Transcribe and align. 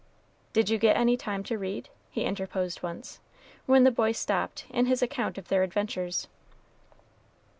"Did 0.51 0.71
you 0.71 0.79
get 0.79 0.97
any 0.97 1.15
time 1.15 1.43
to 1.43 1.59
read?" 1.59 1.89
he 2.09 2.23
interposed 2.23 2.81
once, 2.81 3.19
when 3.67 3.83
the 3.83 3.91
boy 3.91 4.13
stopped 4.13 4.65
in 4.71 4.87
his 4.87 5.03
account 5.03 5.37
of 5.37 5.49
their 5.49 5.61
adventures. 5.61 6.27